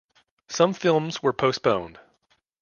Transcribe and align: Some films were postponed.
Some 0.49 0.73
films 0.73 1.21
were 1.21 1.31
postponed. 1.31 1.99